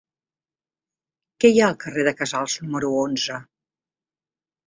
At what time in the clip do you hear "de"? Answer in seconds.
2.09-2.13